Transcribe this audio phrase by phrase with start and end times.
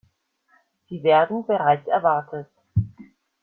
[0.89, 2.47] Sie werden bereits erwartet.